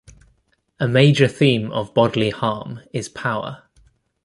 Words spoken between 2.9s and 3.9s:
is power.